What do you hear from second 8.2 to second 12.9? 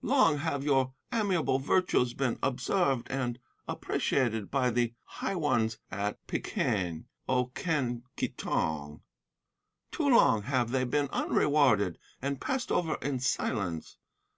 Tong. Too long have they been unrewarded and passed